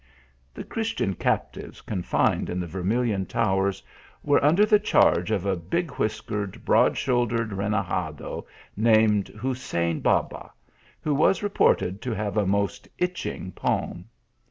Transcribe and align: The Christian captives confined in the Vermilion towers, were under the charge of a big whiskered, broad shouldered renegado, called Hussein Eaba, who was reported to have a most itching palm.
The 0.55 0.63
Christian 0.63 1.13
captives 1.13 1.81
confined 1.81 2.49
in 2.49 2.59
the 2.59 2.65
Vermilion 2.65 3.27
towers, 3.27 3.83
were 4.23 4.43
under 4.43 4.65
the 4.65 4.79
charge 4.79 5.29
of 5.29 5.45
a 5.45 5.55
big 5.55 5.91
whiskered, 5.91 6.65
broad 6.65 6.97
shouldered 6.97 7.51
renegado, 7.53 8.47
called 8.83 9.27
Hussein 9.27 10.01
Eaba, 10.01 10.49
who 11.01 11.13
was 11.13 11.43
reported 11.43 12.01
to 12.01 12.15
have 12.15 12.35
a 12.35 12.47
most 12.47 12.87
itching 12.97 13.51
palm. 13.51 14.05